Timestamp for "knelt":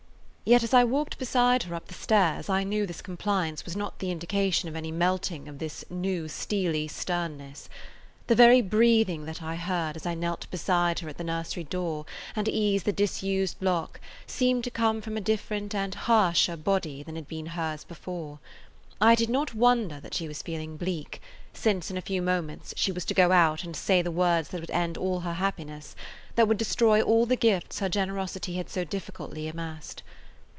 10.13-10.49